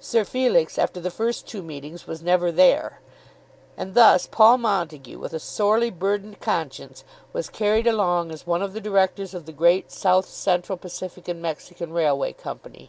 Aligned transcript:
Sir 0.00 0.24
Felix, 0.24 0.78
after 0.78 1.00
the 1.00 1.10
first 1.10 1.46
two 1.46 1.60
meetings, 1.60 2.06
was 2.06 2.22
never 2.22 2.50
there. 2.50 3.02
And 3.76 3.92
thus 3.94 4.26
Paul 4.26 4.56
Montague, 4.56 5.18
with 5.18 5.34
a 5.34 5.38
sorely 5.38 5.90
burdened 5.90 6.40
conscience, 6.40 7.04
was 7.34 7.50
carried 7.50 7.86
along 7.86 8.30
as 8.32 8.46
one 8.46 8.62
of 8.62 8.72
the 8.72 8.80
Directors 8.80 9.34
of 9.34 9.44
the 9.44 9.52
Great 9.52 9.92
South 9.92 10.26
Central 10.26 10.78
Pacific 10.78 11.28
and 11.28 11.42
Mexican 11.42 11.92
Railway 11.92 12.32
Company. 12.32 12.88